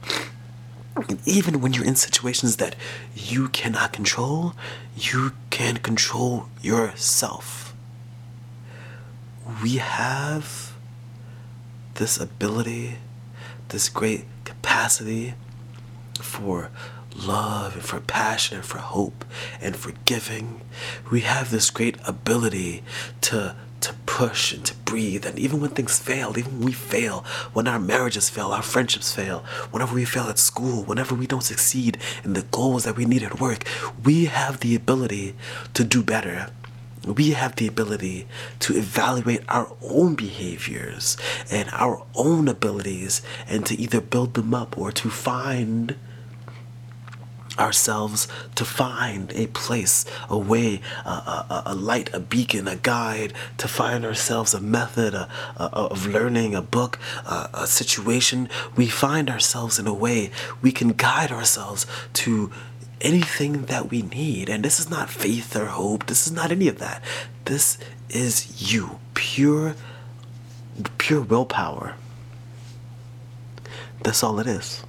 And 1.08 1.20
even 1.26 1.60
when 1.60 1.72
you're 1.72 1.84
in 1.84 1.94
situations 1.94 2.56
that 2.56 2.74
you 3.14 3.48
cannot 3.48 3.92
control, 3.92 4.54
you 4.96 5.32
can 5.50 5.76
control 5.76 6.48
yourself. 6.60 7.74
We 9.62 9.76
have 9.76 10.72
this 11.94 12.18
ability, 12.18 12.96
this 13.68 13.88
great 13.88 14.24
capacity 14.44 15.34
for 16.20 16.70
love 17.18 17.74
and 17.74 17.84
for 17.84 18.00
passion 18.00 18.56
and 18.56 18.64
for 18.64 18.78
hope 18.78 19.24
and 19.60 19.76
for 19.76 19.92
giving. 20.04 20.60
We 21.10 21.20
have 21.20 21.50
this 21.50 21.70
great 21.70 21.96
ability 22.06 22.82
to 23.22 23.56
to 23.80 23.94
push 24.06 24.52
and 24.52 24.64
to 24.66 24.74
breathe 24.74 25.24
and 25.24 25.38
even 25.38 25.60
when 25.60 25.70
things 25.70 26.00
fail 26.00 26.36
even 26.36 26.58
when 26.58 26.66
we 26.66 26.72
fail 26.72 27.24
when 27.52 27.68
our 27.68 27.78
marriages 27.78 28.28
fail 28.28 28.48
our 28.48 28.60
friendships 28.60 29.14
fail 29.14 29.44
whenever 29.70 29.94
we 29.94 30.04
fail 30.04 30.24
at 30.24 30.36
school 30.36 30.82
whenever 30.82 31.14
we 31.14 31.28
don't 31.28 31.44
succeed 31.44 31.96
in 32.24 32.32
the 32.32 32.42
goals 32.42 32.82
that 32.82 32.96
we 32.96 33.04
need 33.04 33.22
at 33.22 33.38
work 33.38 33.62
we 34.04 34.24
have 34.24 34.58
the 34.58 34.74
ability 34.74 35.32
to 35.74 35.84
do 35.84 36.02
better 36.02 36.48
we 37.06 37.30
have 37.30 37.56
the 37.56 37.66
ability 37.66 38.26
to 38.58 38.76
evaluate 38.76 39.42
our 39.48 39.72
own 39.82 40.14
behaviors 40.14 41.16
and 41.50 41.68
our 41.72 42.04
own 42.14 42.48
abilities 42.48 43.22
and 43.46 43.64
to 43.64 43.80
either 43.80 44.00
build 44.00 44.34
them 44.34 44.52
up 44.52 44.76
or 44.76 44.90
to 44.90 45.08
find 45.08 45.94
ourselves 47.58 48.28
to 48.54 48.64
find 48.64 49.32
a 49.32 49.46
place, 49.48 50.04
a 50.28 50.38
way, 50.38 50.80
a, 51.04 51.08
a, 51.08 51.62
a, 51.66 51.74
light, 51.74 52.12
a 52.14 52.20
beacon, 52.20 52.68
a 52.68 52.76
guide, 52.76 53.32
to 53.58 53.68
find 53.68 54.04
ourselves 54.04 54.54
a 54.54 54.60
method 54.60 55.14
a, 55.14 55.28
of 55.56 56.06
learning, 56.06 56.54
a 56.54 56.62
book, 56.62 56.98
a 57.26 57.66
situation. 57.66 58.48
We 58.76 58.86
find 58.86 59.30
ourselves 59.30 59.78
in 59.78 59.86
a 59.86 59.94
way 59.94 60.30
we 60.62 60.72
can 60.72 60.90
guide 60.90 61.30
ourselves 61.30 61.86
to 62.14 62.50
anything 63.00 63.66
that 63.66 63.90
we 63.90 64.02
need. 64.02 64.48
And 64.48 64.64
this 64.64 64.80
is 64.80 64.90
not 64.90 65.10
faith 65.10 65.54
or 65.56 65.66
hope, 65.66 66.06
this 66.06 66.26
is 66.26 66.32
not 66.32 66.50
any 66.50 66.68
of 66.68 66.78
that. 66.78 67.02
This 67.44 67.78
is 68.10 68.72
you, 68.72 68.98
pure, 69.14 69.74
pure 70.98 71.20
willpower. 71.20 71.94
That's 74.02 74.22
all 74.22 74.38
it 74.38 74.46
is 74.46 74.84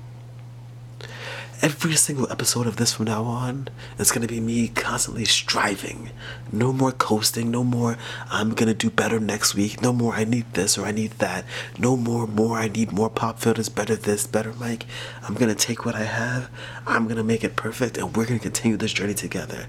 every 1.61 1.95
single 1.95 2.31
episode 2.31 2.65
of 2.65 2.77
this 2.77 2.93
from 2.93 3.05
now 3.05 3.23
on 3.23 3.67
is 3.97 4.11
going 4.11 4.21
to 4.21 4.33
be 4.33 4.39
me 4.39 4.69
constantly 4.69 5.25
striving. 5.25 6.09
No 6.51 6.71
more 6.71 6.91
coasting. 6.91 7.51
No 7.51 7.63
more, 7.63 7.97
I'm 8.31 8.53
going 8.53 8.69
to 8.69 8.73
do 8.73 8.89
better 8.89 9.19
next 9.19 9.55
week. 9.55 9.81
No 9.81 9.91
more, 9.91 10.13
I 10.13 10.23
need 10.23 10.53
this 10.53 10.77
or 10.77 10.85
I 10.85 10.91
need 10.91 11.11
that. 11.11 11.43
No 11.77 11.97
more, 11.97 12.27
more, 12.27 12.57
I 12.57 12.69
need 12.69 12.91
more 12.91 13.09
pop 13.09 13.39
filters, 13.39 13.67
better 13.67 13.95
this, 13.95 14.25
better 14.25 14.53
mic. 14.53 14.85
I'm 15.23 15.33
going 15.33 15.53
to 15.53 15.55
take 15.55 15.85
what 15.85 15.95
I 15.95 16.03
have, 16.03 16.49
I'm 16.87 17.05
going 17.05 17.17
to 17.17 17.23
make 17.23 17.43
it 17.43 17.55
perfect, 17.55 17.97
and 17.97 18.15
we're 18.15 18.25
going 18.25 18.39
to 18.39 18.43
continue 18.43 18.77
this 18.77 18.93
journey 18.93 19.13
together. 19.13 19.67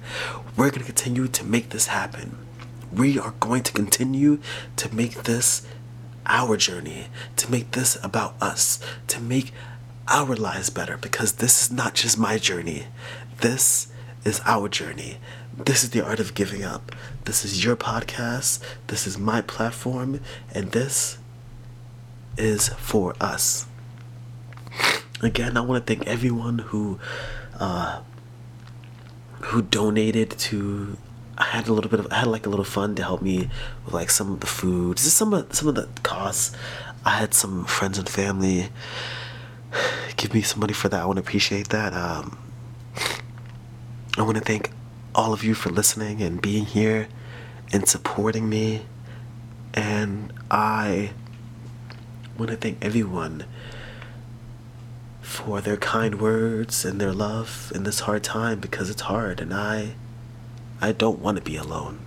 We're 0.57 0.71
going 0.71 0.85
to 0.85 0.93
continue 0.93 1.27
to 1.29 1.45
make 1.45 1.71
this 1.71 1.89
happen. 1.89 2.39
We 2.93 3.19
are 3.19 3.35
going 3.41 3.63
to 3.65 3.73
continue 3.73 4.41
to 4.77 4.95
make 4.95 5.25
this 5.25 5.67
our 6.27 6.57
journey, 6.57 7.07
to 7.37 7.51
make 7.51 7.73
this 7.73 7.99
about 8.05 8.35
us, 8.41 8.79
to 9.09 9.21
make 9.21 9.53
our 10.09 10.35
lives 10.37 10.71
better 10.71 10.97
because 10.97 11.35
this 11.35 11.63
is 11.63 11.71
not 11.71 11.95
just 11.95 12.19
my 12.19 12.39
journey. 12.39 12.87
This 13.41 13.89
is 14.25 14.41
our 14.45 14.69
journey. 14.69 15.19
This 15.57 15.83
is 15.85 15.91
the 15.91 16.05
art 16.05 16.21
of 16.21 16.35
giving 16.35 16.65
up. 16.65 16.93
This 17.25 17.45
is 17.45 17.65
your 17.65 17.77
podcast. 17.77 18.61
This 18.87 19.07
is 19.07 19.19
my 19.19 19.41
platform. 19.41 20.21
And 20.55 20.73
this 20.73 21.19
is 22.37 22.69
for 22.71 23.15
us. 23.21 23.67
Again, 25.23 25.57
I 25.57 25.61
want 25.61 25.87
to 25.87 25.95
thank 25.95 26.07
everyone 26.07 26.59
who 26.59 26.99
uh, 27.59 28.01
who 29.41 29.63
donated 29.63 30.31
to 30.31 30.97
I 31.37 31.45
had 31.45 31.69
a 31.69 31.73
little 31.73 31.91
bit 31.91 32.01
of 32.01 32.07
I 32.11 32.17
had 32.17 32.27
like 32.27 32.47
a 32.47 32.51
little 32.51 32.65
fun 32.65 32.95
to 32.97 33.03
help 33.03 33.23
me 33.23 33.51
with 33.85 33.95
like 33.95 34.11
some 34.11 34.33
of 34.33 34.41
the 34.41 34.47
food. 34.47 34.99
Just 34.99 35.17
some 35.17 35.33
of 35.35 35.55
some 35.55 35.69
of 35.69 35.75
the 35.75 35.89
costs. 36.03 36.57
I 37.05 37.11
had 37.19 37.33
some 37.33 37.65
friends 37.65 37.99
and 37.99 38.09
family 38.09 38.69
give 40.17 40.35
me 40.35 40.43
some 40.43 40.61
money 40.61 40.73
for 40.73 40.89
that. 40.89 41.03
I 41.03 41.05
want 41.07 41.17
to 41.17 41.23
appreciate 41.23 41.69
that. 41.69 41.93
Um, 41.93 42.39
I 44.19 44.23
want 44.23 44.37
to 44.37 44.45
thank 44.45 44.71
all 45.15 45.33
of 45.33 45.43
you 45.45 45.55
for 45.55 45.71
listening 45.71 46.23
and 46.23 46.41
being 46.41 46.67
here 46.67 47.09
and 47.73 47.89
supporting 47.89 48.49
me. 48.49 48.83
And 49.75 50.33
I 50.51 51.13
want 52.37 52.51
to 52.51 52.57
thank 52.57 52.85
everyone 52.85 53.45
for 55.21 55.61
their 55.61 55.77
kind 55.77 56.21
words 56.21 56.85
and 56.85 57.01
their 57.01 57.13
love 57.13 57.71
in 57.75 57.85
this 57.85 58.01
hard 58.01 58.25
time 58.25 58.59
because 58.59 58.91
it's 58.91 59.03
hard 59.03 59.41
and 59.41 59.55
I 59.55 59.95
I 60.81 60.93
don't 60.93 61.21
want 61.21 61.37
to 61.37 61.43
be 61.43 61.57
alone. 61.57 62.01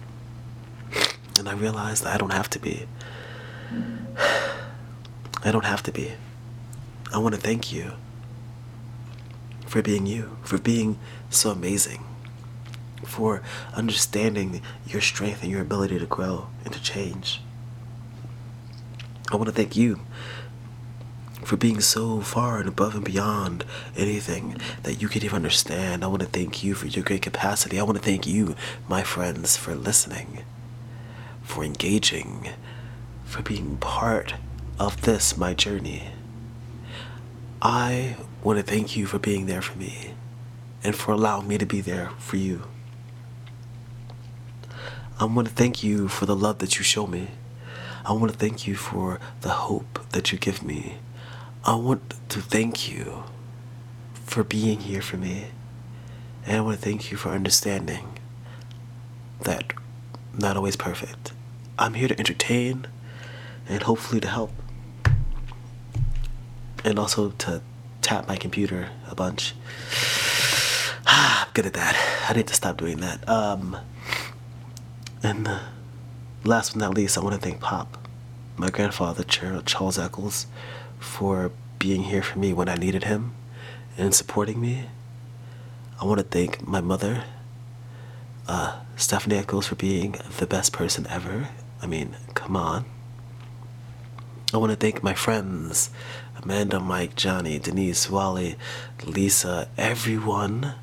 And 1.37 1.47
I 1.47 1.53
realize 1.53 2.01
that 2.01 2.13
I 2.13 2.17
don't 2.17 2.33
have 2.33 2.49
to 2.51 2.59
be. 2.59 2.85
I 5.43 5.51
don't 5.51 5.65
have 5.65 5.83
to 5.83 5.91
be. 5.91 6.13
I 7.13 7.19
want 7.19 7.35
to 7.35 7.41
thank 7.41 7.71
you 7.71 7.91
for 9.67 9.83
being 9.83 10.07
you, 10.07 10.35
for 10.41 10.57
being 10.57 10.97
so 11.29 11.51
amazing, 11.51 12.03
for 13.05 13.43
understanding 13.75 14.63
your 14.87 14.99
strength 14.99 15.43
and 15.43 15.51
your 15.51 15.61
ability 15.61 15.99
to 15.99 16.07
grow 16.07 16.47
and 16.65 16.73
to 16.73 16.81
change. 16.81 17.39
I 19.31 19.35
want 19.35 19.47
to 19.47 19.53
thank 19.53 19.75
you 19.75 19.99
for 21.43 21.55
being 21.55 21.81
so 21.81 22.21
far 22.21 22.57
and 22.57 22.67
above 22.67 22.95
and 22.95 23.05
beyond 23.05 23.63
anything 23.95 24.57
that 24.81 24.99
you 24.99 25.07
could 25.07 25.23
even 25.23 25.35
understand. 25.35 26.03
I 26.03 26.07
want 26.07 26.23
to 26.23 26.27
thank 26.27 26.63
you 26.63 26.73
for 26.73 26.87
your 26.87 27.03
great 27.03 27.21
capacity. 27.21 27.79
I 27.79 27.83
want 27.83 27.97
to 27.97 28.03
thank 28.03 28.25
you, 28.25 28.55
my 28.87 29.03
friends, 29.03 29.55
for 29.55 29.75
listening, 29.75 30.43
for 31.43 31.63
engaging, 31.63 32.49
for 33.23 33.43
being 33.43 33.77
part 33.77 34.33
of 34.79 35.01
this, 35.01 35.37
my 35.37 35.53
journey. 35.53 36.09
I 37.65 38.17
want 38.43 38.59
to 38.59 38.63
thank 38.63 38.97
you 38.97 39.05
for 39.05 39.19
being 39.19 39.45
there 39.45 39.61
for 39.61 39.77
me 39.77 40.15
and 40.83 40.93
for 40.93 41.13
allowing 41.13 41.47
me 41.47 41.57
to 41.57 41.65
be 41.65 41.79
there 41.79 42.09
for 42.17 42.35
you. 42.35 42.63
I 45.17 45.23
want 45.23 45.47
to 45.47 45.53
thank 45.53 45.81
you 45.81 46.09
for 46.09 46.25
the 46.25 46.35
love 46.35 46.57
that 46.57 46.77
you 46.77 46.83
show 46.83 47.07
me. 47.07 47.29
I 48.05 48.11
want 48.11 48.33
to 48.33 48.37
thank 48.37 48.67
you 48.67 48.75
for 48.75 49.17
the 49.39 49.51
hope 49.51 50.01
that 50.09 50.33
you 50.33 50.37
give 50.37 50.61
me. 50.61 50.97
I 51.63 51.75
want 51.75 52.15
to 52.27 52.41
thank 52.41 52.91
you 52.91 53.23
for 54.13 54.43
being 54.43 54.81
here 54.81 55.01
for 55.01 55.15
me. 55.15 55.45
And 56.45 56.57
I 56.57 56.61
want 56.61 56.81
to 56.81 56.83
thank 56.83 57.11
you 57.11 57.17
for 57.17 57.29
understanding 57.29 58.19
that 59.39 59.71
not 60.37 60.57
always 60.57 60.75
perfect. 60.75 61.31
I'm 61.79 61.93
here 61.93 62.09
to 62.09 62.19
entertain 62.19 62.87
and 63.69 63.83
hopefully 63.83 64.19
to 64.19 64.27
help. 64.27 64.51
And 66.83 66.99
also 66.99 67.31
to 67.31 67.61
tap 68.01 68.27
my 68.27 68.35
computer 68.35 68.89
a 69.09 69.15
bunch. 69.15 69.53
I'm 71.05 71.47
good 71.53 71.65
at 71.65 71.73
that. 71.73 71.95
I 72.29 72.33
need 72.33 72.47
to 72.47 72.53
stop 72.53 72.77
doing 72.77 72.97
that. 72.97 73.27
Um, 73.27 73.77
and 75.21 75.47
uh, 75.47 75.59
last 76.43 76.73
but 76.73 76.79
not 76.79 76.93
least, 76.93 77.17
I 77.17 77.21
want 77.21 77.35
to 77.35 77.41
thank 77.41 77.61
Pop, 77.61 77.97
my 78.57 78.69
grandfather, 78.69 79.23
Charles 79.23 79.97
Eccles, 79.97 80.47
for 80.99 81.51
being 81.79 82.03
here 82.03 82.21
for 82.21 82.39
me 82.39 82.53
when 82.53 82.67
I 82.69 82.75
needed 82.75 83.05
him 83.05 83.33
and 83.97 84.13
supporting 84.13 84.59
me. 84.59 84.85
I 86.01 86.05
want 86.05 86.19
to 86.19 86.25
thank 86.25 86.67
my 86.67 86.81
mother, 86.81 87.23
uh, 88.47 88.79
Stephanie 88.97 89.37
Eccles, 89.37 89.67
for 89.67 89.75
being 89.75 90.15
the 90.39 90.47
best 90.47 90.73
person 90.73 91.07
ever. 91.09 91.49
I 91.81 91.87
mean, 91.87 92.15
come 92.33 92.55
on. 92.57 92.85
I 94.53 94.57
want 94.57 94.71
to 94.71 94.75
thank 94.75 95.01
my 95.01 95.13
friends, 95.13 95.89
Amanda, 96.43 96.77
Mike, 96.77 97.15
Johnny, 97.15 97.57
Denise, 97.57 98.09
Wally, 98.09 98.57
Lisa, 99.05 99.69
everyone 99.77 100.73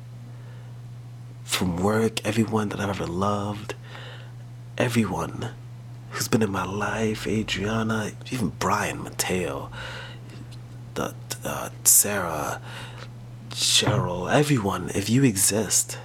from 1.43 1.77
work, 1.77 2.25
everyone 2.25 2.69
that 2.69 2.79
I've 2.79 2.89
ever 2.89 3.05
loved, 3.05 3.75
everyone 4.75 5.49
who's 6.09 6.27
been 6.27 6.41
in 6.41 6.51
my 6.51 6.65
life, 6.65 7.27
Adriana, 7.27 8.11
even 8.31 8.49
Brian 8.57 9.03
Mateo, 9.03 9.69
the, 10.95 11.13
uh, 11.45 11.69
Sarah, 11.83 12.59
Cheryl, 13.51 14.31
everyone, 14.33 14.89
if 14.95 15.11
you 15.11 15.23
exist, 15.23 15.99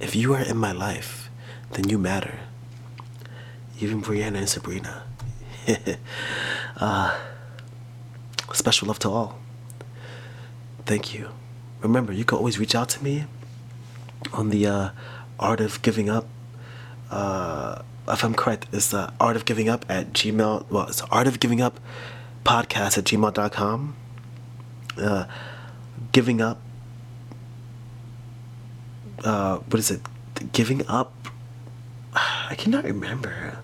if 0.00 0.14
you 0.14 0.34
are 0.34 0.42
in 0.42 0.58
my 0.58 0.72
life, 0.72 1.30
then 1.70 1.88
you 1.88 1.96
matter. 1.96 2.40
Even 3.80 4.02
Brianna 4.02 4.38
and 4.38 4.48
Sabrina. 4.48 5.04
uh, 6.76 7.18
special 8.54 8.88
love 8.88 8.98
to 9.00 9.10
all. 9.10 9.38
Thank 10.84 11.14
you. 11.14 11.30
Remember, 11.80 12.12
you 12.12 12.24
can 12.24 12.38
always 12.38 12.58
reach 12.58 12.74
out 12.74 12.88
to 12.90 13.02
me 13.04 13.24
on 14.32 14.50
the 14.50 14.66
uh, 14.66 14.90
Art 15.38 15.60
of 15.60 15.82
Giving 15.82 16.08
Up. 16.08 16.26
Uh, 17.10 17.82
if 18.08 18.24
I'm 18.24 18.34
correct, 18.34 18.66
it's 18.72 18.90
the 18.90 19.12
Art 19.20 19.36
of 19.36 19.44
Giving 19.44 19.68
Up 19.68 19.84
at 19.88 20.12
Gmail. 20.12 20.70
Well, 20.70 20.86
it's 20.88 21.02
Art 21.02 21.26
of 21.26 21.40
Giving 21.40 21.60
Up 21.60 21.80
podcast 22.44 22.98
at 22.98 23.04
gmail.com. 23.04 23.96
Uh, 24.98 25.24
giving 26.12 26.40
up. 26.40 26.60
Uh, 29.24 29.58
what 29.58 29.78
is 29.78 29.90
it? 29.90 30.00
Giving 30.52 30.86
up. 30.86 31.12
I 32.14 32.54
cannot 32.56 32.84
remember. 32.84 33.58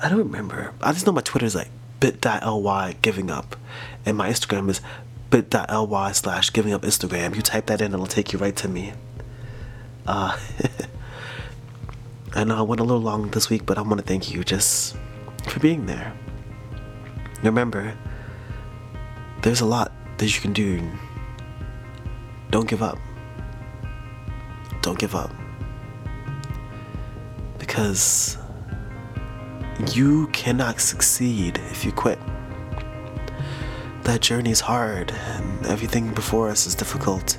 I 0.00 0.08
don't 0.08 0.18
remember. 0.18 0.72
I 0.80 0.92
just 0.92 1.06
know 1.06 1.12
my 1.12 1.20
Twitter 1.20 1.46
is 1.46 1.54
like 1.54 1.68
bit.ly 2.04 2.96
giving 3.00 3.30
up. 3.30 3.56
And 4.04 4.18
my 4.18 4.28
Instagram 4.28 4.68
is 4.68 4.82
bit.ly 5.30 6.12
slash 6.12 6.52
giving 6.52 6.74
up 6.74 6.82
Instagram. 6.82 7.34
You 7.34 7.40
type 7.40 7.64
that 7.66 7.80
in, 7.80 7.94
it'll 7.94 8.04
take 8.04 8.30
you 8.34 8.38
right 8.38 8.54
to 8.56 8.68
me. 8.68 8.92
Uh, 10.06 10.38
I 12.34 12.44
know 12.44 12.58
I 12.58 12.60
went 12.60 12.82
a 12.82 12.84
little 12.84 13.00
long 13.00 13.30
this 13.30 13.48
week, 13.48 13.64
but 13.64 13.78
I 13.78 13.80
want 13.80 14.00
to 14.00 14.06
thank 14.06 14.30
you 14.30 14.44
just 14.44 14.98
for 15.48 15.60
being 15.60 15.86
there. 15.86 16.12
Remember, 17.42 17.96
there's 19.40 19.62
a 19.62 19.66
lot 19.66 19.90
that 20.18 20.34
you 20.34 20.42
can 20.42 20.52
do. 20.52 20.86
Don't 22.50 22.68
give 22.68 22.82
up. 22.82 22.98
Don't 24.82 24.98
give 24.98 25.14
up. 25.14 25.30
Because 27.58 28.36
you 29.92 30.28
cannot 30.28 30.80
succeed 30.80 31.58
if 31.70 31.84
you 31.84 31.92
quit. 31.92 32.18
That 34.04 34.20
journey 34.20 34.50
is 34.50 34.60
hard, 34.60 35.12
and 35.12 35.66
everything 35.66 36.12
before 36.14 36.48
us 36.48 36.66
is 36.66 36.74
difficult. 36.74 37.38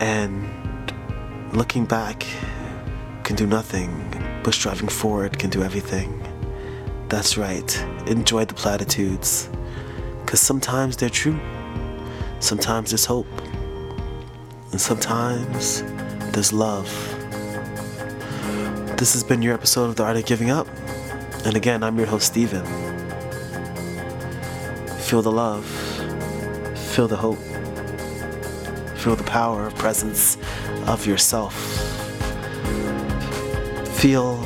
And 0.00 0.48
looking 1.52 1.84
back 1.84 2.26
can 3.22 3.36
do 3.36 3.46
nothing, 3.46 3.90
but 4.42 4.54
striving 4.54 4.88
forward 4.88 5.38
can 5.38 5.50
do 5.50 5.62
everything. 5.62 6.22
That's 7.08 7.36
right, 7.36 7.84
enjoy 8.06 8.44
the 8.44 8.54
platitudes, 8.54 9.48
because 10.24 10.40
sometimes 10.40 10.96
they're 10.96 11.08
true, 11.08 11.38
sometimes 12.40 12.90
there's 12.90 13.04
hope, 13.04 13.26
and 14.72 14.80
sometimes 14.80 15.82
there's 16.32 16.52
love. 16.52 16.88
This 18.96 19.12
has 19.14 19.24
been 19.24 19.42
your 19.42 19.54
episode 19.54 19.84
of 19.84 19.96
The 19.96 20.04
Art 20.04 20.16
of 20.16 20.26
Giving 20.26 20.50
Up. 20.50 20.68
And 21.44 21.56
again, 21.56 21.82
I'm 21.82 21.96
your 21.96 22.06
host, 22.06 22.26
Steven. 22.28 22.64
Feel 24.98 25.22
the 25.22 25.32
love, 25.32 25.64
feel 26.94 27.08
the 27.08 27.16
hope, 27.16 27.38
feel 28.98 29.16
the 29.16 29.24
power 29.24 29.66
of 29.66 29.74
presence 29.74 30.36
of 30.86 31.06
yourself. 31.06 31.54
Feel 33.98 34.36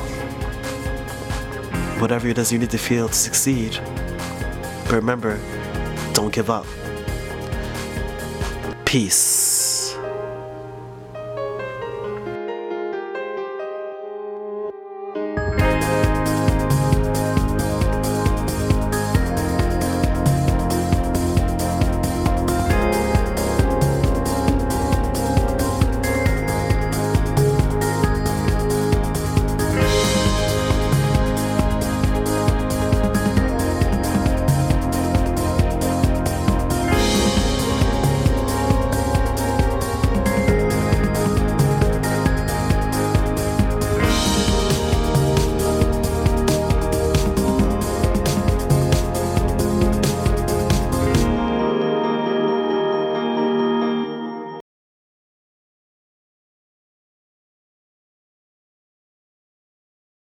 whatever 2.00 2.28
it 2.28 2.38
is 2.38 2.52
you 2.52 2.58
need 2.58 2.70
to 2.70 2.78
feel 2.78 3.08
to 3.08 3.14
succeed. 3.14 3.78
But 4.84 4.92
remember, 4.92 5.38
don't 6.12 6.32
give 6.32 6.48
up. 6.48 6.66
Peace. 8.84 9.43